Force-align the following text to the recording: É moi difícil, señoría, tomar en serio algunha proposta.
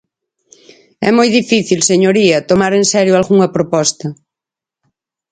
É 1.07 1.09
moi 1.17 1.29
difícil, 1.39 1.79
señoría, 1.91 2.45
tomar 2.49 2.71
en 2.79 2.85
serio 2.93 3.13
algunha 3.15 3.51
proposta. 3.55 4.07